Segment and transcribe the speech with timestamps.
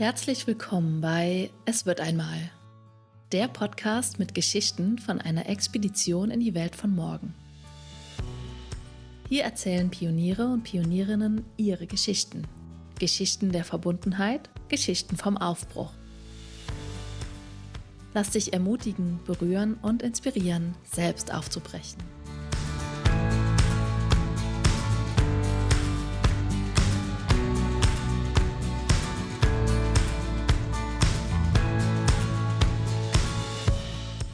[0.00, 2.50] Herzlich willkommen bei Es wird einmal,
[3.32, 7.34] der Podcast mit Geschichten von einer Expedition in die Welt von morgen.
[9.28, 12.46] Hier erzählen Pioniere und Pionierinnen ihre Geschichten.
[12.98, 15.92] Geschichten der Verbundenheit, Geschichten vom Aufbruch.
[18.14, 21.98] Lass dich ermutigen, berühren und inspirieren, selbst aufzubrechen.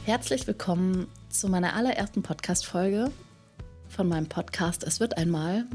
[0.07, 3.11] Herzlich willkommen zu meiner allerersten Podcast-Folge
[3.89, 5.65] von meinem Podcast Es wird einmal.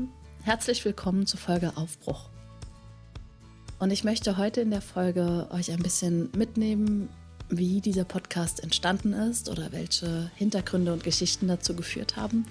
[0.43, 2.31] Herzlich willkommen zur Folge Aufbruch.
[3.79, 7.11] Und ich möchte heute in der Folge euch ein bisschen mitnehmen,
[7.51, 12.47] wie dieser Podcast entstanden ist oder welche Hintergründe und Geschichten dazu geführt haben.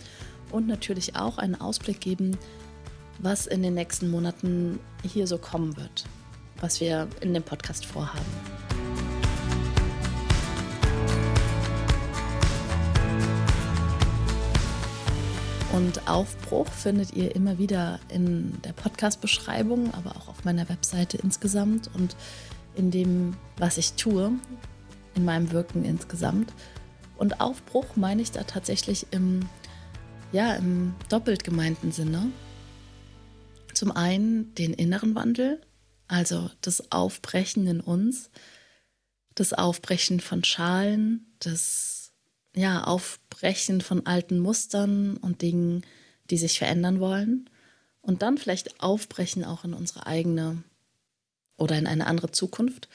[0.51, 2.37] Und natürlich auch einen Ausblick geben,
[3.17, 6.05] was in den nächsten Monaten hier so kommen wird,
[6.59, 8.60] was wir in dem Podcast vorhaben.
[15.73, 21.89] Und Aufbruch findet ihr immer wieder in der Podcast-Beschreibung, aber auch auf meiner Webseite insgesamt
[21.93, 22.15] und
[22.75, 24.33] in dem, was ich tue,
[25.15, 26.51] in meinem Wirken insgesamt.
[27.17, 29.47] Und Aufbruch meine ich da tatsächlich im,
[30.33, 32.31] ja, im doppelt gemeinten Sinne.
[33.73, 35.61] Zum einen den inneren Wandel,
[36.07, 38.29] also das Aufbrechen in uns,
[39.35, 42.00] das Aufbrechen von Schalen, das
[42.55, 45.85] ja, Aufbrechen von alten Mustern und Dingen,
[46.29, 47.49] die sich verändern wollen.
[48.01, 50.63] Und dann vielleicht aufbrechen auch in unsere eigene
[51.57, 52.89] oder in eine andere Zukunft.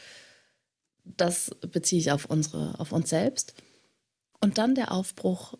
[1.04, 3.54] Das beziehe ich auf unsere, auf uns selbst.
[4.40, 5.54] Und dann der Aufbruch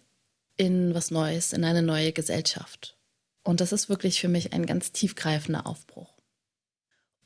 [0.57, 2.97] in was Neues, in eine neue Gesellschaft.
[3.45, 6.17] Und das ist wirklich für mich ein ganz tiefgreifender Aufbruch.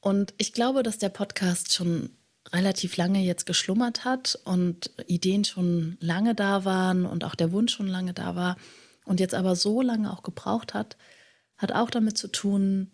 [0.01, 2.11] Und ich glaube, dass der Podcast schon
[2.52, 7.74] relativ lange jetzt geschlummert hat und Ideen schon lange da waren und auch der Wunsch
[7.74, 8.56] schon lange da war
[9.05, 10.96] und jetzt aber so lange auch gebraucht hat,
[11.56, 12.90] hat auch damit zu tun,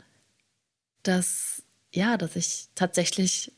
[1.03, 1.63] dass
[1.93, 3.53] ja, dass ich tatsächlich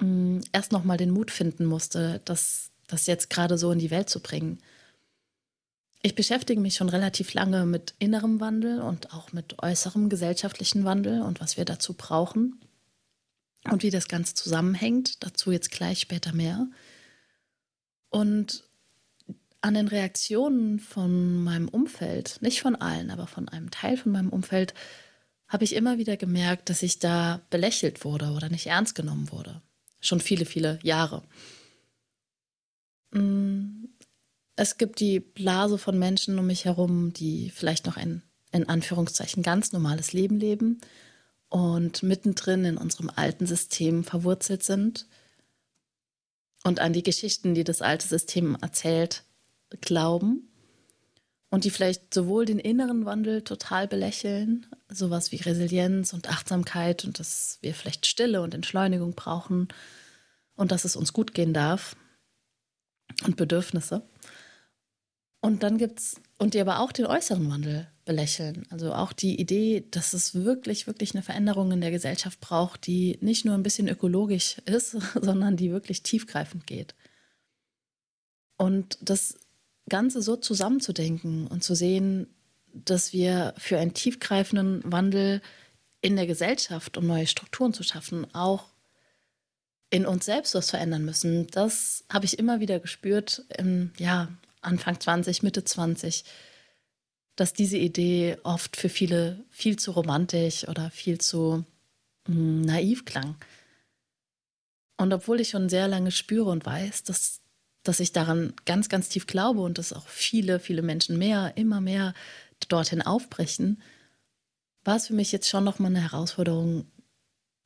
[0.00, 3.78] mh, mm, erst noch mal den Mut finden musste, das, das jetzt gerade so in
[3.78, 4.60] die Welt zu bringen.
[6.02, 11.22] Ich beschäftige mich schon relativ lange mit innerem Wandel und auch mit äußerem gesellschaftlichen Wandel
[11.22, 12.60] und was wir dazu brauchen
[13.70, 15.22] und wie das Ganze zusammenhängt.
[15.24, 16.68] Dazu jetzt gleich später mehr.
[18.10, 18.64] Und
[19.60, 24.28] an den Reaktionen von meinem Umfeld, nicht von allen, aber von einem Teil von meinem
[24.28, 24.74] Umfeld,
[25.48, 29.62] habe ich immer wieder gemerkt, dass ich da belächelt wurde oder nicht ernst genommen wurde.
[30.00, 31.22] Schon viele, viele Jahre.
[33.12, 33.86] Mm,
[34.56, 38.22] es gibt die Blase von Menschen um mich herum, die vielleicht noch ein
[38.52, 40.80] in Anführungszeichen ganz normales Leben leben
[41.54, 45.06] und mittendrin in unserem alten System verwurzelt sind
[46.64, 49.22] und an die Geschichten, die das alte System erzählt,
[49.80, 50.48] glauben
[51.50, 57.20] und die vielleicht sowohl den inneren Wandel total belächeln, sowas wie Resilienz und Achtsamkeit und
[57.20, 59.68] dass wir vielleicht Stille und Entschleunigung brauchen
[60.56, 61.94] und dass es uns gut gehen darf
[63.26, 64.02] und Bedürfnisse.
[65.44, 68.66] Und dann gibt es, und die aber auch den äußeren Wandel belächeln.
[68.70, 73.18] Also auch die Idee, dass es wirklich, wirklich eine Veränderung in der Gesellschaft braucht, die
[73.20, 76.94] nicht nur ein bisschen ökologisch ist, sondern die wirklich tiefgreifend geht.
[78.56, 79.36] Und das
[79.86, 82.26] Ganze so zusammenzudenken und zu sehen,
[82.72, 85.42] dass wir für einen tiefgreifenden Wandel
[86.00, 88.70] in der Gesellschaft, um neue Strukturen zu schaffen, auch
[89.90, 94.28] in uns selbst was verändern müssen, das habe ich immer wieder gespürt, im, ja,
[94.64, 96.24] Anfang 20, Mitte 20
[97.36, 101.64] dass diese Idee oft für viele viel zu romantisch oder viel zu
[102.26, 103.36] hm, naiv klang.
[104.96, 107.40] Und obwohl ich schon sehr lange spüre und weiß, dass,
[107.82, 111.80] dass ich daran ganz, ganz tief glaube und dass auch viele, viele Menschen mehr, immer
[111.80, 112.14] mehr
[112.68, 113.82] dorthin aufbrechen,
[114.84, 116.86] war es für mich jetzt schon nochmal eine Herausforderung,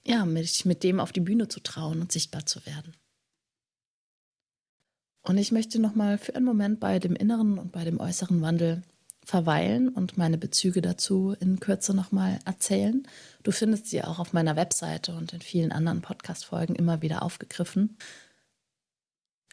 [0.07, 2.95] ja, mich mit dem auf die Bühne zu trauen und sichtbar zu werden.
[5.23, 8.83] Und ich möchte nochmal für einen Moment bei dem inneren und bei dem äußeren Wandel
[9.29, 13.07] verweilen und meine Bezüge dazu in Kürze nochmal erzählen.
[13.43, 17.99] Du findest sie auch auf meiner Webseite und in vielen anderen Podcast-Folgen immer wieder aufgegriffen.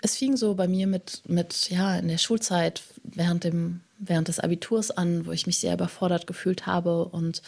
[0.01, 4.39] Es fing so bei mir mit, mit, ja, in der Schulzeit während, dem, während des
[4.39, 7.41] Abiturs an, wo ich mich sehr überfordert gefühlt habe und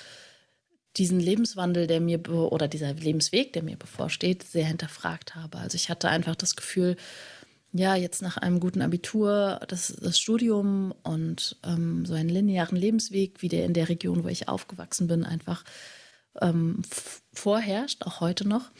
[0.97, 5.59] diesen Lebenswandel, der mir, oder dieser Lebensweg, der mir bevorsteht, sehr hinterfragt habe.
[5.59, 6.97] Also ich hatte einfach das Gefühl,
[7.77, 13.41] ja, jetzt nach einem guten Abitur das, das Studium und ähm, so einen linearen Lebensweg,
[13.41, 15.63] wie der in der Region, wo ich aufgewachsen bin, einfach
[16.41, 16.81] ähm,
[17.33, 18.71] vorherrscht, auch heute noch.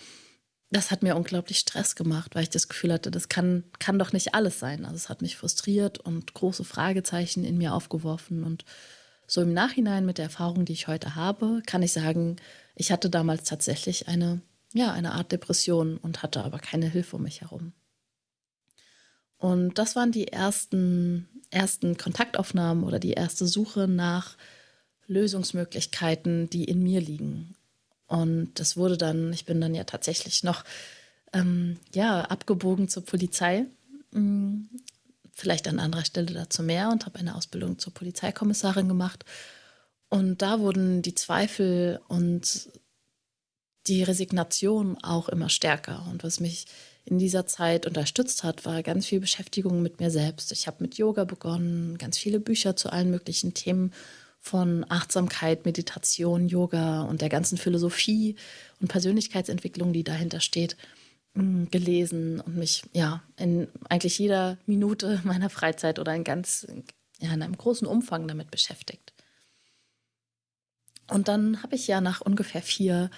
[0.70, 4.12] das hat mir unglaublich Stress gemacht, weil ich das Gefühl hatte, das kann, kann doch
[4.12, 4.84] nicht alles sein.
[4.86, 8.44] Also es hat mich frustriert und große Fragezeichen in mir aufgeworfen.
[8.44, 8.66] Und
[9.28, 12.38] so im Nachhinein mit der Erfahrung, die ich heute habe, kann ich sagen,
[12.76, 14.42] ich hatte damals tatsächlich eine,
[14.74, 17.74] ja, eine Art Depression und hatte aber keine Hilfe um mich herum.
[19.38, 24.38] Und das waren die ersten, ersten Kontaktaufnahmen oder die erste Suche nach
[25.08, 27.56] Lösungsmöglichkeiten, die in mir liegen.
[28.08, 30.64] Und das wurde dann, ich bin dann ja tatsächlich noch
[31.34, 33.66] ähm, ja, abgebogen zur Polizei.
[34.14, 34.70] Hm,
[35.34, 39.24] vielleicht an anderer Stelle dazu mehr und habe eine Ausbildung zur Polizeikommissarin gemacht.
[40.10, 42.70] Und da wurden die Zweifel und
[43.88, 46.06] die Resignation auch immer stärker.
[46.10, 46.66] Und was mich
[47.08, 50.52] in dieser Zeit unterstützt hat, war ganz viel Beschäftigung mit mir selbst.
[50.52, 53.94] Ich habe mit Yoga begonnen, ganz viele Bücher zu allen möglichen Themen
[54.40, 58.36] von Achtsamkeit, Meditation, Yoga und der ganzen Philosophie
[58.82, 60.76] und Persönlichkeitsentwicklung, die dahinter steht,
[61.34, 66.68] mm, gelesen und mich ja in eigentlich jeder Minute meiner Freizeit oder in ganz
[67.20, 69.14] ja, in einem großen Umfang damit beschäftigt.
[71.10, 73.10] Und dann habe ich ja nach ungefähr vier,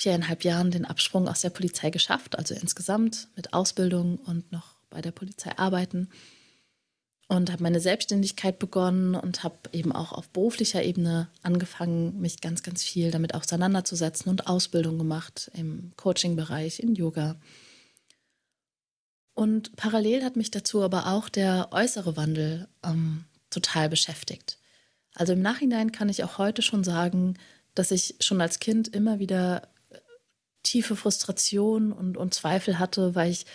[0.00, 5.02] viereinhalb Jahren den Absprung aus der Polizei geschafft, also insgesamt mit Ausbildung und noch bei
[5.02, 6.08] der Polizei arbeiten
[7.28, 12.62] und habe meine Selbstständigkeit begonnen und habe eben auch auf beruflicher Ebene angefangen, mich ganz,
[12.62, 17.36] ganz viel damit auseinanderzusetzen und Ausbildung gemacht im Coaching-Bereich, in Yoga.
[19.34, 24.58] Und parallel hat mich dazu aber auch der äußere Wandel ähm, total beschäftigt.
[25.14, 27.36] Also im Nachhinein kann ich auch heute schon sagen,
[27.74, 29.68] dass ich schon als Kind immer wieder
[30.62, 33.46] tiefe Frustration und, und Zweifel hatte, weil ich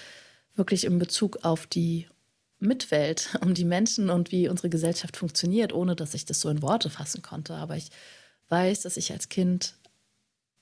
[0.55, 2.07] wirklich in Bezug auf die
[2.59, 6.61] Mitwelt, um die Menschen und wie unsere Gesellschaft funktioniert, ohne dass ich das so in
[6.61, 7.55] Worte fassen konnte.
[7.55, 7.89] Aber ich
[8.49, 9.75] weiß, dass ich als Kind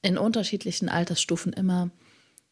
[0.02, 1.90] in unterschiedlichen Altersstufen immer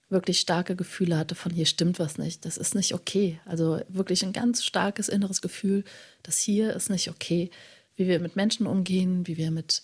[0.10, 3.40] wirklich starke Gefühle hatte von hier stimmt was nicht, das ist nicht okay.
[3.46, 5.86] Also wirklich ein ganz starkes inneres Gefühl,
[6.22, 7.50] dass hier ist nicht okay,
[7.96, 9.82] wie wir mit Menschen umgehen, wie wir mit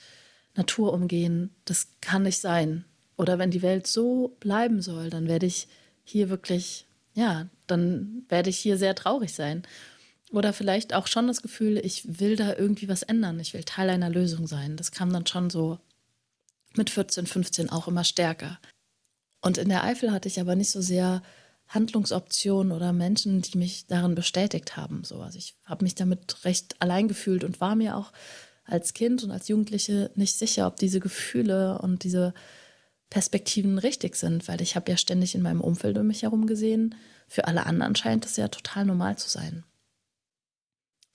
[0.56, 2.84] Natur umgehen, das kann nicht sein.
[3.18, 5.68] Oder wenn die Welt so bleiben soll, dann werde ich
[6.04, 6.88] hier wirklich
[7.18, 9.64] ja, dann werde ich hier sehr traurig sein.
[10.32, 13.90] Oder vielleicht auch schon das Gefühl, ich will da irgendwie was ändern, ich will Teil
[13.90, 14.78] einer Lösung sein.
[14.78, 15.80] Das kam dann schon so
[16.76, 18.60] mit 14, 15 auch immer stärker.
[19.42, 21.24] Und in der Eifel hatte ich aber nicht so sehr
[21.70, 25.04] Handlungsoptionen oder Menschen, die mich darin bestätigt haben.
[25.04, 28.14] So, also ich habe mich damit recht allein gefühlt und war mir auch
[28.64, 32.36] als Kind und als Jugendliche nicht sicher, ob diese Gefühle und diese
[33.10, 36.96] Perspektiven richtig sind, weil ich habe ja ständig in meinem Umfeld um mich herum gesehen.
[37.28, 39.64] Für alle anderen scheint es ja total normal zu sein.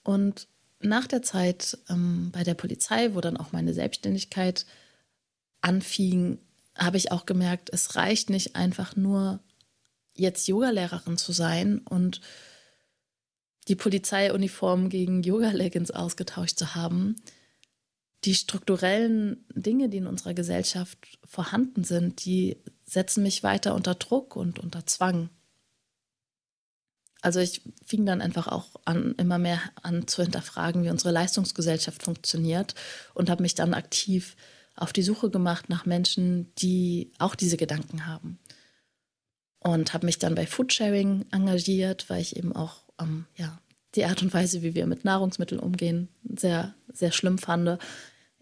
[0.03, 0.49] Und
[0.81, 4.67] nach der Zeit ähm, bei der Polizei, wo dann auch meine Selbstständigkeit
[5.61, 6.39] anfing,
[6.77, 9.41] habe ich auch gemerkt, es reicht nicht einfach nur
[10.15, 12.21] jetzt Yogalehrerin zu sein und
[13.69, 17.17] die Polizeiuniform gegen Yoga-Leggings ausgetauscht zu haben,
[18.25, 24.37] die strukturellen Dinge, die in unserer Gesellschaft vorhanden sind, die setzen mich weiter unter Druck
[24.37, 25.31] und unter Zwang.
[27.21, 32.03] Also ich fing dann einfach auch an, immer mehr an zu hinterfragen, wie unsere Leistungsgesellschaft
[32.03, 32.75] funktioniert
[33.15, 34.37] und habe mich dann aktiv
[34.75, 38.39] auf die Suche gemacht nach Menschen, die auch diese Gedanken haben.
[39.61, 43.61] Und habe mich dann bei Foodsharing engagiert, weil ich eben auch ähm, ja,
[43.95, 47.79] die Art und Weise, wie wir mit Nahrungsmitteln umgehen, sehr, sehr schlimm fand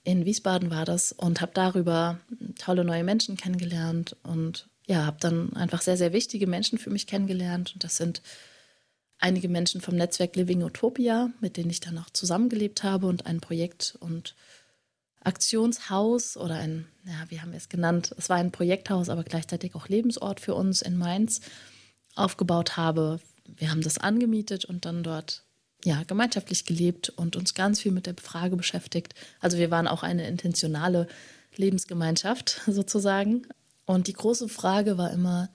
[0.05, 2.21] in Wiesbaden war das und habe darüber
[2.59, 7.07] tolle neue Menschen kennengelernt und ja, habe dann einfach sehr, sehr wichtige Menschen für mich
[7.07, 7.73] kennengelernt.
[7.75, 8.23] Und das sind
[9.19, 13.41] einige Menschen vom Netzwerk Living Utopia, mit denen ich dann auch zusammengelebt habe und ein
[13.41, 14.35] Projekt und
[15.23, 18.15] Aktionshaus oder ein, ja, wie haben wir es genannt?
[18.17, 21.41] Es war ein Projekthaus, aber gleichzeitig auch Lebensort für uns in Mainz
[22.17, 23.21] aufgebaut habe.
[23.47, 25.45] Wir haben das angemietet und dann dort
[25.85, 29.15] ja, gemeinschaftlich gelebt und uns ganz viel mit der Frage beschäftigt.
[29.41, 31.07] Also wir waren auch eine intentionale
[31.57, 33.47] Lebensgemeinschaft sozusagen.
[33.87, 35.49] Und die große Frage war immer,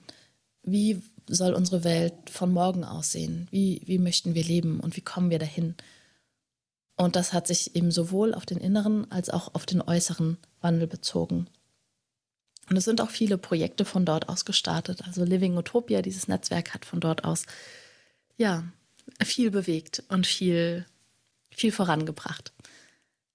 [0.62, 3.48] wie soll unsere Welt von morgen aussehen?
[3.50, 5.74] Wie, wie möchten wir leben und wie kommen wir dahin?
[6.96, 10.86] Und das hat sich eben sowohl auf den inneren als auch auf den äußeren Wandel
[10.86, 11.46] bezogen.
[12.68, 15.02] Und es sind auch viele Projekte von dort aus gestartet.
[15.06, 17.44] Also Living Utopia, dieses Netzwerk, hat von dort aus
[18.36, 18.64] ja
[19.24, 20.86] viel bewegt und viel,
[21.50, 22.52] viel vorangebracht.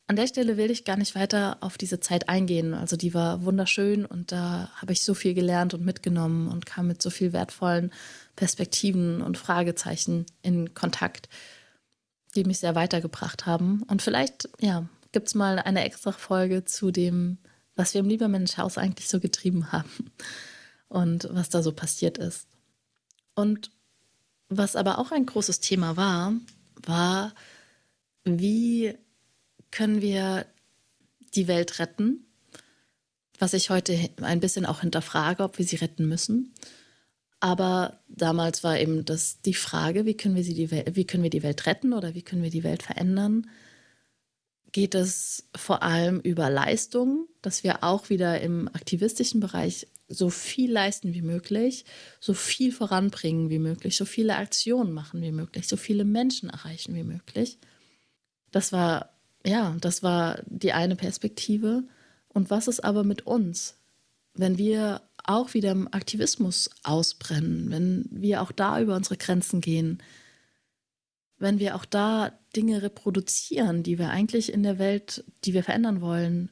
[0.08, 2.74] An der Stelle will ich gar nicht weiter auf diese Zeit eingehen.
[2.74, 6.88] Also die war wunderschön und da habe ich so viel gelernt und mitgenommen und kam
[6.88, 7.94] mit so viel wertvollen
[8.36, 11.30] Perspektiven und Fragezeichen in Kontakt,
[12.36, 13.84] die mich sehr weitergebracht haben.
[13.84, 17.38] Und vielleicht, ja, gibt es mal eine extra Folge zu dem,
[17.76, 19.90] was wir im Liebermensch-Haus eigentlich so getrieben haben.
[20.92, 22.48] und was da so passiert ist.
[23.34, 23.72] Und
[24.52, 26.34] was aber auch ein großes Thema war,
[26.86, 27.34] war,
[28.24, 28.94] wie
[29.72, 30.46] können wir
[31.36, 32.26] die Welt retten?
[33.40, 36.54] Was ich heute ein bisschen auch hinterfrage, ob wir sie retten müssen.
[37.40, 41.32] Aber damals war eben das die Frage, wie können wir, sie die wie können wir
[41.32, 43.50] die Welt retten oder wie können wir die Welt verändern?
[44.72, 50.72] Geht es vor allem über Leistung, dass wir auch wieder im aktivistischen Bereich so viel
[50.72, 51.86] leisten wie möglich,
[52.20, 56.96] so viel voranbringen wie möglich, so viele Aktionen machen wie möglich, so viele Menschen erreichen
[56.96, 57.58] wie möglich?
[58.52, 59.10] Das war,
[59.46, 61.84] ja, das war die eine Perspektive.
[62.30, 63.78] Und was ist aber mit uns,
[64.34, 70.02] wenn wir auch wieder im Aktivismus ausbrennen, wenn wir auch da über unsere Grenzen gehen,
[71.38, 76.02] wenn wir auch da Dinge reproduzieren, die wir eigentlich in der Welt, die wir verändern
[76.02, 76.50] wollen,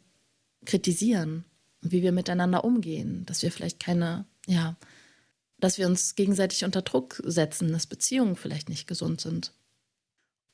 [0.65, 1.45] kritisieren,
[1.81, 4.77] wie wir miteinander umgehen, dass wir vielleicht keine, ja,
[5.59, 9.53] dass wir uns gegenseitig unter Druck setzen, dass Beziehungen vielleicht nicht gesund sind.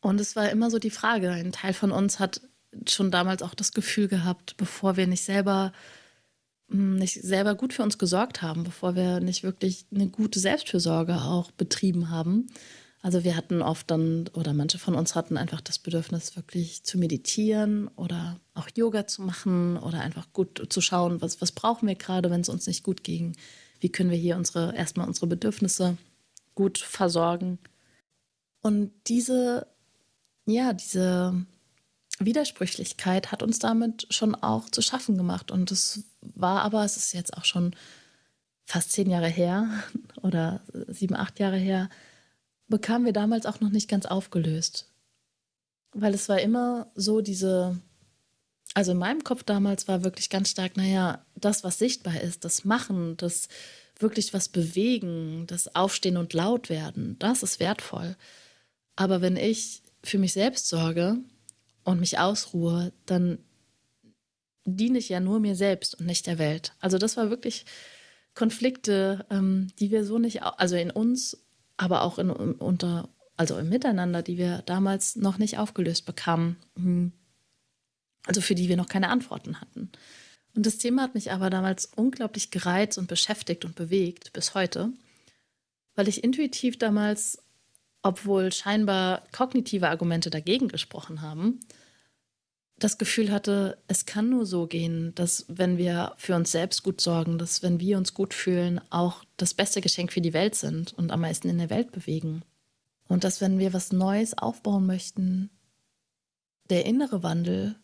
[0.01, 2.41] Und es war immer so die Frage, ein Teil von uns hat
[2.87, 5.71] schon damals auch das Gefühl gehabt, bevor wir nicht selber
[6.69, 11.21] hm, nicht selber gut für uns gesorgt haben, bevor wir nicht wirklich eine gute Selbstfürsorge
[11.21, 12.47] auch betrieben haben.
[13.05, 16.97] Also wir hatten oft dann, oder manche von uns hatten einfach das Bedürfnis, wirklich zu
[16.97, 21.93] meditieren oder auch Yoga zu machen oder einfach gut zu schauen, was, was brauchen wir
[21.93, 23.35] gerade, wenn es uns nicht gut ging.
[23.79, 25.97] Wie können wir hier unsere, erstmal unsere Bedürfnisse
[26.55, 27.59] gut versorgen.
[28.63, 29.67] Und diese,
[30.47, 31.45] ja, diese
[32.17, 35.51] Widersprüchlichkeit hat uns damit schon auch zu schaffen gemacht.
[35.51, 37.75] Und es war aber, es ist jetzt auch schon
[38.65, 39.69] fast zehn Jahre her
[40.23, 41.87] oder sieben, acht Jahre her,
[42.67, 44.91] bekamen wir damals auch noch nicht ganz aufgelöst.
[45.93, 47.79] Weil es war immer so diese,
[48.73, 52.65] also in meinem Kopf damals war wirklich ganz stark, naja, das, was sichtbar ist, das
[52.65, 53.47] Machen, das
[53.99, 58.17] wirklich was bewegen, das Aufstehen und laut werden, das ist wertvoll.
[58.95, 61.19] Aber wenn ich für mich selbst sorge,
[61.85, 63.37] und mich ausruhe, dann
[64.65, 66.73] diene ich ja nur mir selbst und nicht der Welt.
[66.79, 67.65] Also das war wirklich
[68.33, 71.44] Konflikte, ähm, die wir so nicht, also in uns,
[71.77, 76.57] aber auch in, unter, also im Miteinander, die wir damals noch nicht aufgelöst bekamen.
[76.75, 77.11] Hm.
[78.25, 79.91] Also für die wir noch keine Antworten hatten.
[80.55, 84.91] Und das Thema hat mich aber damals unglaublich gereizt und beschäftigt und bewegt bis heute,
[85.95, 87.39] weil ich intuitiv damals
[88.05, 91.59] obwohl scheinbar kognitive Argumente dagegen gesprochen haben,
[92.77, 96.99] das Gefühl hatte, es kann nur so gehen, dass wenn wir für uns selbst gut
[96.99, 100.93] sorgen, dass wenn wir uns gut fühlen, auch das beste Geschenk für die Welt sind
[100.93, 102.43] und am meisten in der Welt bewegen.
[103.07, 105.49] Und dass wenn wir was Neues aufbauen möchten,
[106.69, 107.75] der innere Wandel,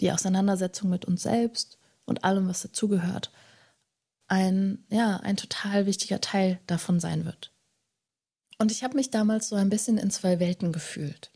[0.00, 3.32] die Auseinandersetzung mit uns selbst und allem, was dazugehört,
[4.28, 7.52] ein, ja, ein total wichtiger Teil davon sein wird.
[8.58, 11.32] Und ich habe mich damals so ein bisschen in zwei Welten gefühlt.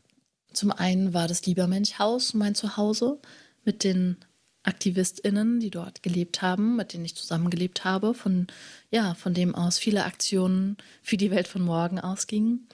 [0.53, 3.19] Zum einen war das Liebermensch-Haus mein Zuhause
[3.63, 4.17] mit den
[4.63, 8.47] AktivistInnen, die dort gelebt haben, mit denen ich zusammengelebt habe, von,
[8.89, 12.67] ja, von dem aus viele Aktionen für die Welt von morgen ausgingen.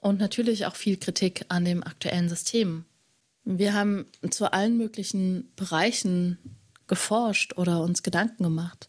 [0.00, 2.84] Und natürlich auch viel Kritik an dem aktuellen System.
[3.44, 6.38] Wir haben zu allen möglichen Bereichen
[6.88, 8.88] geforscht oder uns Gedanken gemacht.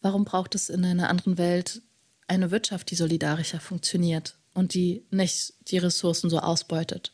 [0.00, 1.82] Warum braucht es in einer anderen Welt
[2.28, 4.38] eine Wirtschaft, die solidarischer funktioniert?
[4.58, 7.12] und die nicht die Ressourcen so ausbeutet.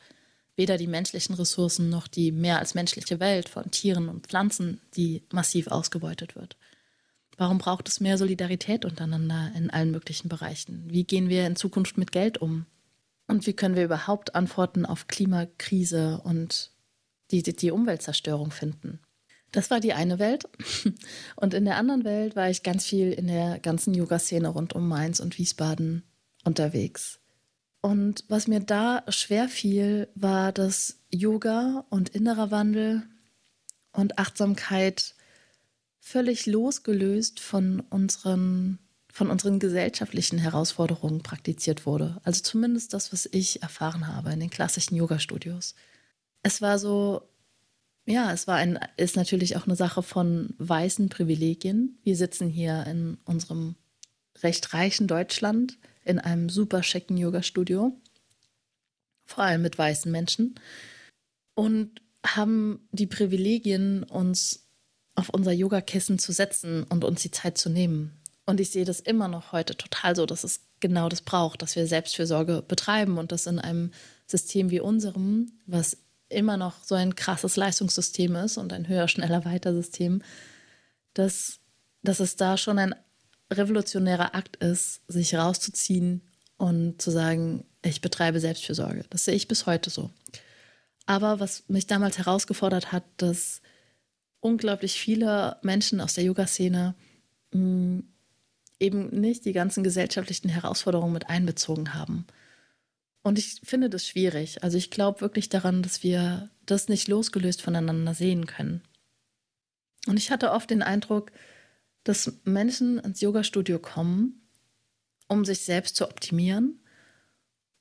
[0.56, 5.24] Weder die menschlichen Ressourcen noch die mehr als menschliche Welt von Tieren und Pflanzen, die
[5.32, 6.56] massiv ausgebeutet wird.
[7.36, 10.84] Warum braucht es mehr Solidarität untereinander in allen möglichen Bereichen?
[10.88, 12.66] Wie gehen wir in Zukunft mit Geld um?
[13.26, 16.70] Und wie können wir überhaupt Antworten auf Klimakrise und
[17.30, 19.00] die, die Umweltzerstörung finden?
[19.50, 20.44] Das war die eine Welt.
[21.36, 24.88] Und in der anderen Welt war ich ganz viel in der ganzen Yoga-Szene rund um
[24.88, 26.02] Mainz und Wiesbaden
[26.44, 27.20] unterwegs.
[27.84, 33.02] Und was mir da schwer fiel, war, dass Yoga und innerer Wandel
[33.92, 35.14] und Achtsamkeit
[36.00, 38.78] völlig losgelöst von unseren,
[39.12, 42.22] von unseren gesellschaftlichen Herausforderungen praktiziert wurde.
[42.24, 45.74] Also zumindest das, was ich erfahren habe in den klassischen Yoga-Studios.
[46.42, 47.28] Es war so,
[48.06, 51.98] ja, es war ein, ist natürlich auch eine Sache von weißen Privilegien.
[52.02, 53.74] Wir sitzen hier in unserem
[54.42, 57.96] recht reichen Deutschland in einem super schicken Yoga-Studio,
[59.24, 60.54] vor allem mit weißen Menschen,
[61.54, 64.66] und haben die Privilegien, uns
[65.14, 68.18] auf unser Yogakissen zu setzen und uns die Zeit zu nehmen.
[68.46, 71.76] Und ich sehe das immer noch heute total so, dass es genau das braucht, dass
[71.76, 73.92] wir Selbstfürsorge betreiben und das in einem
[74.26, 75.96] System wie unserem, was
[76.28, 80.22] immer noch so ein krasses Leistungssystem ist und ein höher, schneller, weiter System,
[81.14, 81.60] dass,
[82.02, 82.94] dass es da schon ein
[83.52, 86.22] revolutionärer Akt ist, sich rauszuziehen
[86.56, 89.04] und zu sagen, ich betreibe Selbstfürsorge.
[89.10, 90.10] Das sehe ich bis heute so.
[91.06, 93.60] Aber was mich damals herausgefordert hat, dass
[94.40, 96.94] unglaublich viele Menschen aus der Yoga-Szene
[97.52, 98.00] mm,
[98.80, 102.26] eben nicht die ganzen gesellschaftlichen Herausforderungen mit einbezogen haben.
[103.22, 104.62] Und ich finde das schwierig.
[104.62, 108.82] Also ich glaube wirklich daran, dass wir das nicht losgelöst voneinander sehen können.
[110.06, 111.32] Und ich hatte oft den Eindruck,
[112.04, 114.48] dass Menschen ins Yoga-Studio kommen,
[115.28, 116.80] um sich selbst zu optimieren,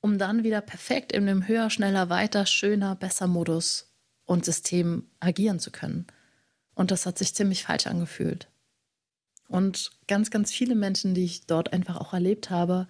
[0.00, 3.92] um dann wieder perfekt in dem höher, schneller, weiter, schöner, besser Modus
[4.24, 6.06] und System agieren zu können.
[6.74, 8.48] Und das hat sich ziemlich falsch angefühlt.
[9.48, 12.88] Und ganz, ganz viele Menschen, die ich dort einfach auch erlebt habe,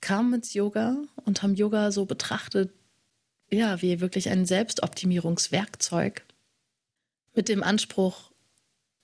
[0.00, 2.72] kamen ins Yoga und haben Yoga so betrachtet,
[3.50, 6.24] ja, wie wirklich ein Selbstoptimierungswerkzeug
[7.34, 8.27] mit dem Anspruch,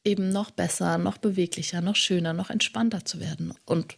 [0.04, 3.54] eben noch besser, noch beweglicher, noch schöner, noch entspannter zu werden.
[3.64, 3.96] Und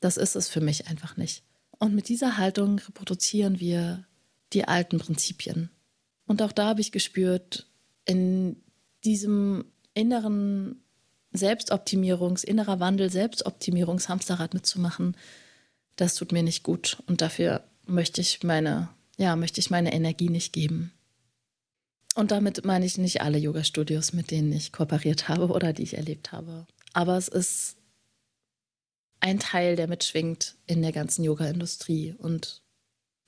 [0.00, 1.42] das ist es für mich einfach nicht.
[1.78, 4.04] Und mit dieser Haltung reproduzieren wir
[4.52, 5.70] die alten Prinzipien.
[6.26, 7.66] Und auch da habe ich gespürt,
[8.04, 8.56] in
[9.04, 10.82] diesem inneren
[11.34, 15.16] Selbstoptimierungs-, innerer Wandel, Selbstoptimierungshamsterrad mitzumachen,
[15.96, 17.02] das tut mir nicht gut.
[17.06, 20.92] Und dafür möchte ich meine, ja, möchte ich meine Energie nicht geben.
[22.16, 25.98] Und damit meine ich nicht alle Yoga-Studios, mit denen ich kooperiert habe oder die ich
[25.98, 26.66] erlebt habe.
[26.94, 27.76] Aber es ist
[29.20, 32.62] ein Teil, der mitschwingt in der ganzen Yoga-Industrie und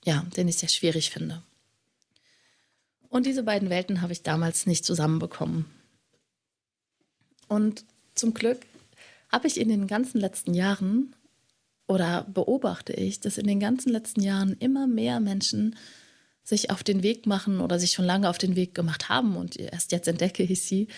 [0.07, 1.43] ja, den ich sehr schwierig finde.
[3.11, 5.67] Und diese beiden Welten habe ich damals nicht zusammenbekommen.
[7.47, 8.65] Und zum Glück
[9.31, 11.15] habe ich in den ganzen letzten Jahren
[11.87, 15.77] oder beobachte ich, dass in den ganzen letzten Jahren immer mehr Menschen
[16.49, 19.57] sich auf den Weg machen oder sich schon lange auf den Weg gemacht haben und
[19.57, 20.89] erst jetzt entdecke ich sie,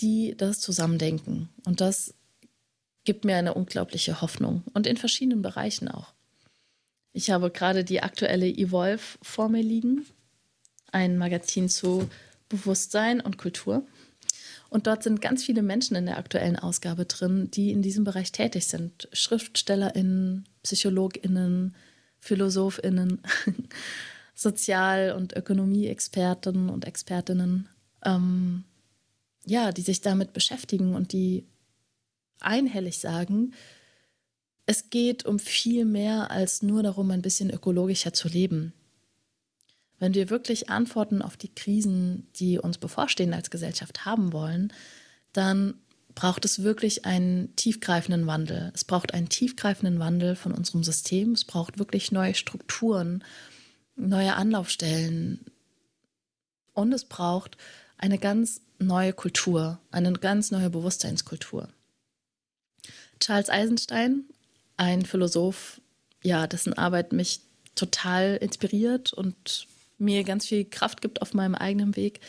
[0.00, 1.48] die das zusammendenken.
[1.64, 2.14] Und das
[3.04, 6.12] gibt mir eine unglaubliche Hoffnung und in verschiedenen Bereichen auch.
[7.12, 10.06] Ich habe gerade die aktuelle Evolve vor mir liegen,
[10.90, 12.08] ein Magazin zu
[12.48, 13.86] Bewusstsein und Kultur.
[14.70, 18.32] Und dort sind ganz viele Menschen in der aktuellen Ausgabe drin, die in diesem Bereich
[18.32, 19.08] tätig sind.
[19.12, 21.76] SchriftstellerInnen, PsychologInnen,
[22.20, 23.22] PhilosophInnen,
[24.40, 27.68] Sozial- und Ökonomie-Experten und Expertinnen,
[28.02, 28.64] ähm,
[29.44, 31.44] ja, die sich damit beschäftigen und die
[32.40, 33.52] einhellig sagen,
[34.64, 38.72] es geht um viel mehr als nur darum, ein bisschen ökologischer zu leben.
[39.98, 44.72] Wenn wir wirklich Antworten auf die Krisen, die uns bevorstehen als Gesellschaft haben wollen,
[45.34, 45.74] dann
[46.14, 48.72] braucht es wirklich einen tiefgreifenden Wandel.
[48.74, 51.32] Es braucht einen tiefgreifenden Wandel von unserem System.
[51.32, 53.22] Es braucht wirklich neue Strukturen,
[54.08, 55.44] neue Anlaufstellen.
[56.72, 57.56] Und es braucht
[57.98, 61.68] eine ganz neue Kultur, eine ganz neue Bewusstseinskultur.
[63.20, 64.24] Charles Eisenstein,
[64.76, 65.80] ein Philosoph,
[66.22, 67.40] ja, dessen Arbeit mich
[67.74, 69.66] total inspiriert und
[69.98, 72.20] mir ganz viel Kraft gibt auf meinem eigenen Weg,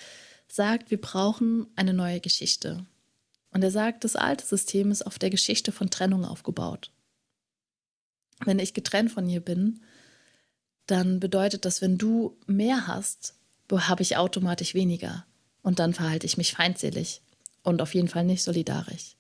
[0.50, 2.86] sagt, wir brauchen eine neue Geschichte.
[3.52, 6.92] Und er sagt, das alte System ist auf der Geschichte von Trennung aufgebaut.
[8.44, 9.82] Wenn ich getrennt von ihr bin,
[10.88, 13.36] dann bedeutet das, wenn du mehr hast,
[13.72, 15.26] habe ich automatisch weniger.
[15.62, 17.22] Und dann verhalte ich mich feindselig
[17.64, 19.16] und auf jeden Fall nicht solidarisch.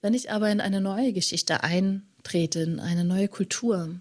[0.00, 4.00] Wenn ich aber in eine neue Geschichte eintrete, in eine neue Kultur,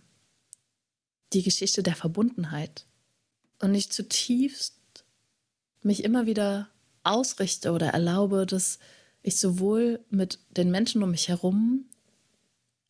[1.34, 2.86] die Geschichte der Verbundenheit,
[3.60, 4.76] und ich zutiefst
[5.84, 6.68] mich immer wieder
[7.04, 8.80] ausrichte oder erlaube, dass
[9.22, 11.86] ich sowohl mit den Menschen um mich herum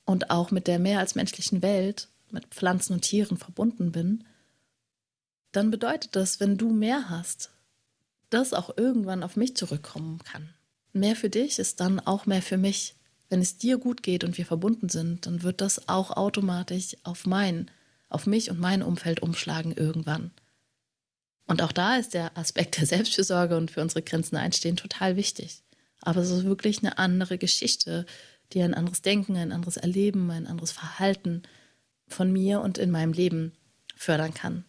[0.06, 4.24] und auch mit der mehr als menschlichen Welt, mit Pflanzen und Tieren verbunden bin,
[5.52, 7.52] dann bedeutet das, wenn du mehr hast,
[8.30, 10.50] das auch irgendwann auf mich zurückkommen kann.
[10.94, 12.96] Mehr für dich ist dann auch mehr für mich.
[13.30, 17.26] Wenn es dir gut geht und wir verbunden sind, dann wird das auch automatisch auf
[17.26, 17.72] mein,
[18.10, 20.32] auf mich und mein Umfeld umschlagen irgendwann.
[21.48, 25.64] Und auch da ist der Aspekt der Selbstfürsorge und für unsere Grenzen einstehen total wichtig.
[26.02, 28.06] Aber es ist wirklich eine andere Geschichte,
[28.54, 31.44] die ein anderes Denken, ein anderes Erleben, ein anderes Verhalten
[32.14, 33.54] von mir und in meinem Leben
[33.96, 34.66] fördern kann.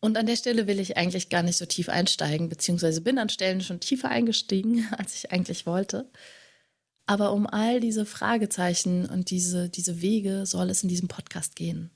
[0.00, 3.30] Und an der Stelle will ich eigentlich gar nicht so tief einsteigen, beziehungsweise bin an
[3.30, 6.10] Stellen schon tiefer eingestiegen, als ich eigentlich wollte.
[7.06, 11.90] Aber um all diese Fragezeichen und diese, diese Wege soll es in diesem Podcast gehen.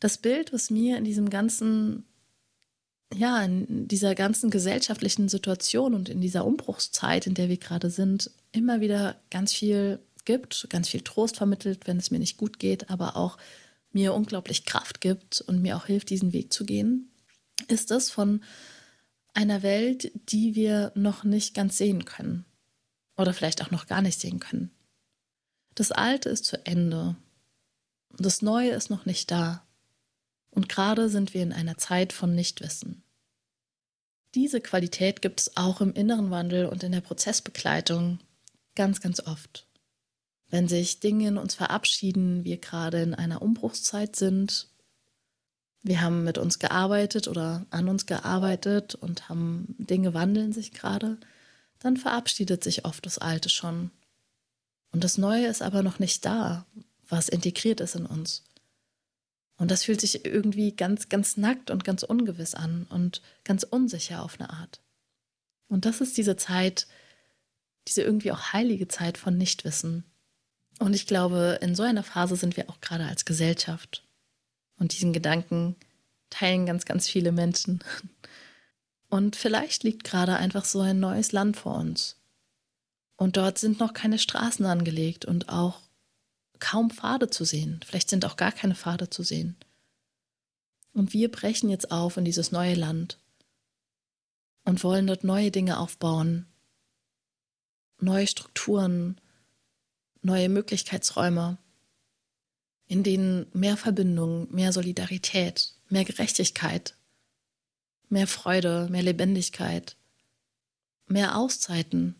[0.00, 2.04] Das Bild, was mir in diesem ganzen
[3.14, 8.30] ja, in dieser ganzen gesellschaftlichen Situation und in dieser Umbruchszeit, in der wir gerade sind,
[8.52, 9.98] immer wieder ganz viel
[10.28, 13.38] gibt, ganz viel Trost vermittelt, wenn es mir nicht gut geht, aber auch
[13.92, 17.10] mir unglaublich Kraft gibt und mir auch hilft, diesen Weg zu gehen,
[17.66, 18.44] ist das von
[19.32, 22.44] einer Welt, die wir noch nicht ganz sehen können
[23.16, 24.70] oder vielleicht auch noch gar nicht sehen können.
[25.74, 27.16] Das Alte ist zu Ende.
[28.18, 29.66] Das Neue ist noch nicht da.
[30.50, 33.02] Und gerade sind wir in einer Zeit von Nichtwissen.
[34.34, 38.18] Diese Qualität gibt es auch im inneren Wandel und in der Prozessbegleitung
[38.74, 39.67] ganz, ganz oft.
[40.50, 44.68] Wenn sich Dinge in uns verabschieden, wir gerade in einer Umbruchszeit sind,
[45.82, 51.18] wir haben mit uns gearbeitet oder an uns gearbeitet und haben Dinge wandeln sich gerade,
[51.78, 53.90] dann verabschiedet sich oft das Alte schon.
[54.90, 56.66] Und das Neue ist aber noch nicht da,
[57.08, 58.44] was integriert ist in uns.
[59.56, 64.22] Und das fühlt sich irgendwie ganz, ganz nackt und ganz ungewiss an und ganz unsicher
[64.22, 64.80] auf eine Art.
[65.68, 66.86] Und das ist diese Zeit,
[67.86, 70.04] diese irgendwie auch heilige Zeit von Nichtwissen.
[70.78, 74.04] Und ich glaube, in so einer Phase sind wir auch gerade als Gesellschaft.
[74.78, 75.76] Und diesen Gedanken
[76.30, 77.82] teilen ganz, ganz viele Menschen.
[79.08, 82.16] Und vielleicht liegt gerade einfach so ein neues Land vor uns.
[83.16, 85.80] Und dort sind noch keine Straßen angelegt und auch
[86.60, 87.80] kaum Pfade zu sehen.
[87.84, 89.56] Vielleicht sind auch gar keine Pfade zu sehen.
[90.92, 93.18] Und wir brechen jetzt auf in dieses neue Land
[94.64, 96.46] und wollen dort neue Dinge aufbauen,
[98.00, 99.20] neue Strukturen,
[100.22, 101.58] neue Möglichkeitsräume,
[102.86, 106.94] in denen mehr Verbindung, mehr Solidarität, mehr Gerechtigkeit,
[108.08, 109.96] mehr Freude, mehr Lebendigkeit,
[111.06, 112.14] mehr Auszeiten,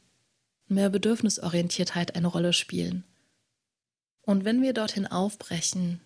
[0.66, 3.04] mehr Bedürfnisorientiertheit eine Rolle spielen.
[4.22, 6.00] Und wenn wir dorthin aufbrechen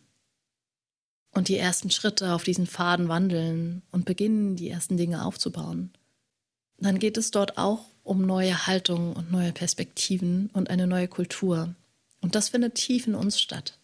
[1.33, 5.91] und die ersten Schritte auf diesen Pfaden wandeln und beginnen, die ersten Dinge aufzubauen,
[6.79, 11.75] dann geht es dort auch um neue Haltungen und neue Perspektiven und eine neue Kultur.
[12.23, 13.79] Und das findet tief in uns statt.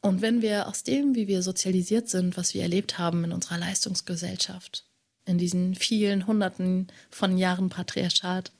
[0.00, 3.58] Und wenn wir aus dem, wie wir sozialisiert sind, was wir erlebt haben in unserer
[3.58, 4.84] Leistungsgesellschaft,
[5.24, 8.52] in diesen vielen Hunderten von Jahren Patriarchat,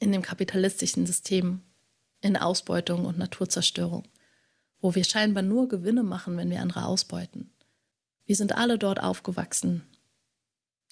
[0.00, 1.60] in dem kapitalistischen System,
[2.20, 4.08] in Ausbeutung und Naturzerstörung,
[4.80, 7.50] wo wir scheinbar nur Gewinne machen, wenn wir andere ausbeuten.
[8.26, 9.82] Wir sind alle dort aufgewachsen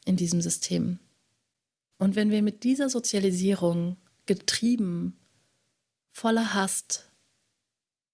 [0.04, 1.00] in diesem System.
[1.98, 5.16] Und wenn wir mit dieser Sozialisierung getrieben,
[6.16, 7.02] voller Hass,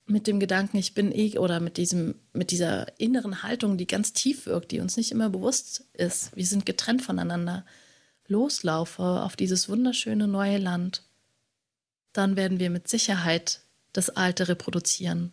[0.07, 4.13] mit dem Gedanken, ich bin eh, oder mit diesem, mit dieser inneren Haltung, die ganz
[4.13, 7.65] tief wirkt, die uns nicht immer bewusst ist, wir sind getrennt voneinander,
[8.27, 11.05] loslaufe auf dieses wunderschöne neue Land,
[12.13, 13.61] dann werden wir mit Sicherheit
[13.93, 15.31] das Alte reproduzieren.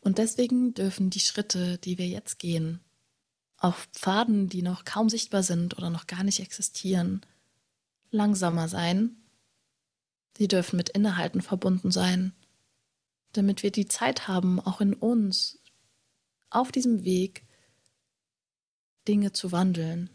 [0.00, 2.80] Und deswegen dürfen die Schritte, die wir jetzt gehen,
[3.56, 7.20] auf Pfaden, die noch kaum sichtbar sind oder noch gar nicht existieren,
[8.10, 9.16] langsamer sein.
[10.36, 12.32] Sie dürfen mit Innehalten verbunden sein,
[13.32, 15.58] damit wir die Zeit haben, auch in uns
[16.50, 17.44] auf diesem Weg
[19.06, 20.10] Dinge zu wandeln.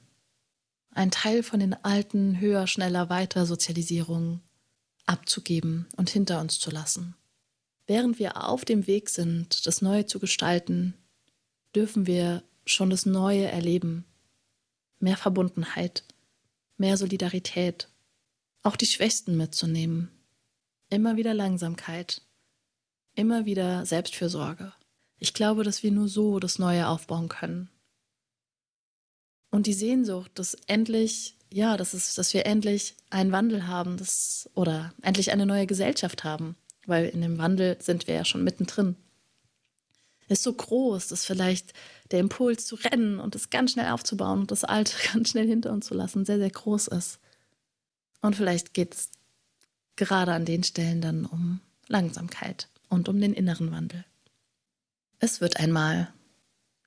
[0.91, 4.41] Ein Teil von den alten, höher, schneller, weiter Sozialisierungen
[5.05, 7.15] abzugeben und hinter uns zu lassen.
[7.88, 10.93] Während wir auf dem Weg sind, das Neue zu gestalten,
[11.75, 14.05] dürfen wir schon das Neue erleben.
[14.99, 16.03] Mehr Verbundenheit,
[16.77, 17.89] mehr Solidarität,
[18.63, 20.10] auch die Schwächsten mitzunehmen.
[20.89, 22.22] Immer wieder Langsamkeit,
[23.15, 24.74] immer wieder Selbstfürsorge.
[25.17, 27.69] Ich glaube, dass wir nur so das Neue aufbauen können.
[29.52, 34.50] Und die Sehnsucht, dass endlich ja, das ist, dass wir endlich einen Wandel haben das,
[34.54, 38.95] oder endlich eine neue Gesellschaft haben, weil in dem Wandel sind wir ja schon mittendrin.
[40.28, 41.74] Ist so groß, dass vielleicht
[42.12, 45.72] der Impuls zu rennen und es ganz schnell aufzubauen und das Alte ganz schnell hinter
[45.72, 47.19] uns zu lassen sehr, sehr groß ist.
[48.21, 49.12] Und vielleicht geht es
[49.95, 54.05] gerade an den Stellen dann um Langsamkeit und um den inneren Wandel.
[55.19, 56.13] Es wird einmal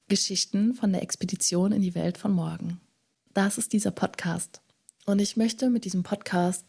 [0.08, 2.80] Geschichten von der Expedition in die Welt von morgen
[3.34, 4.60] das ist dieser Podcast.
[5.04, 6.66] Und ich möchte mit diesem Podcast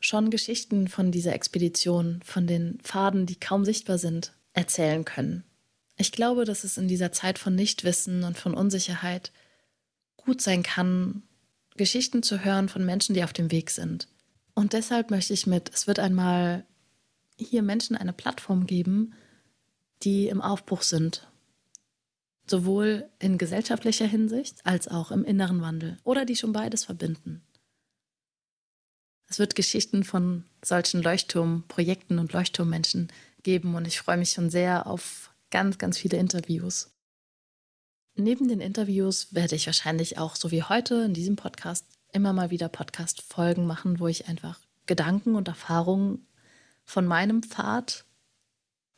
[0.00, 5.44] schon Geschichten von dieser Expedition, von den Pfaden, die kaum sichtbar sind, erzählen können.
[5.96, 9.32] Ich glaube, dass es in dieser Zeit von Nichtwissen und von Unsicherheit
[10.16, 11.24] gut sein kann,
[11.78, 14.08] Geschichten zu hören von Menschen, die auf dem Weg sind.
[14.54, 16.66] Und deshalb möchte ich mit, es wird einmal
[17.38, 19.14] hier Menschen eine Plattform geben,
[20.02, 21.26] die im Aufbruch sind
[22.50, 27.42] sowohl in gesellschaftlicher Hinsicht als auch im inneren Wandel oder die schon beides verbinden.
[29.28, 33.08] Es wird Geschichten von solchen Leuchtturmprojekten und Leuchtturmmenschen
[33.42, 36.90] geben und ich freue mich schon sehr auf ganz, ganz viele Interviews.
[38.20, 42.50] Neben den Interviews werde ich wahrscheinlich auch, so wie heute in diesem Podcast, immer mal
[42.50, 46.26] wieder Podcast-Folgen machen, wo ich einfach Gedanken und Erfahrungen
[46.84, 48.04] von meinem Pfad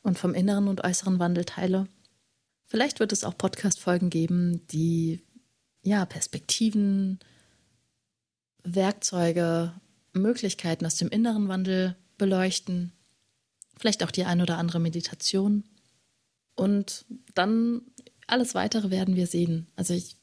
[0.00, 1.86] und vom inneren und äußeren Wandel teile.
[2.64, 5.20] Vielleicht wird es auch Podcast-Folgen geben, die
[5.82, 7.18] ja Perspektiven,
[8.62, 9.74] Werkzeuge,
[10.14, 12.92] Möglichkeiten aus dem inneren Wandel beleuchten.
[13.76, 15.64] vielleicht auch die ein oder andere Meditation.
[16.54, 17.04] Und
[17.34, 17.82] dann
[18.30, 19.66] alles weitere werden wir sehen.
[19.76, 20.16] Also ich,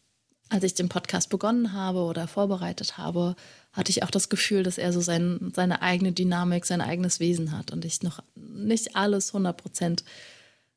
[0.49, 3.35] als ich den Podcast begonnen habe oder vorbereitet habe,
[3.73, 7.51] hatte ich auch das Gefühl, dass er so sein, seine eigene Dynamik, sein eigenes Wesen
[7.51, 10.03] hat und ich noch nicht alles 100 Prozent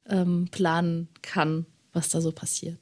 [0.07, 2.79] ähm, planen kann, was da so passiert.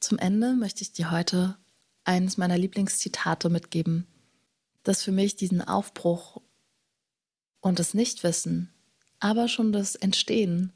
[0.00, 1.56] Zum Ende möchte ich dir heute
[2.04, 4.06] eines meiner Lieblingszitate mitgeben,
[4.82, 6.42] das für mich diesen Aufbruch
[7.60, 8.72] und das Nichtwissen,
[9.18, 10.72] aber schon das Entstehen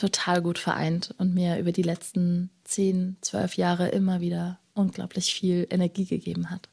[0.00, 5.66] total gut vereint und mir über die letzten zehn, zwölf Jahre immer wieder unglaublich viel
[5.68, 6.70] Energie gegeben hat.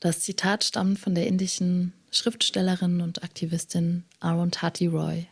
[0.00, 5.26] Das Zitat stammt von der indischen Schriftstellerin und Aktivistin Arundhati Roy.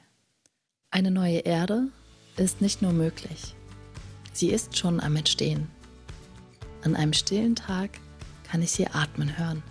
[0.91, 1.89] Eine neue Erde
[2.37, 3.55] ist nicht nur möglich,
[4.35, 5.71] sie ist schon am Entstehen.
[6.83, 7.91] An einem stillen Tag
[8.45, 9.63] kann ich sie atmen hören.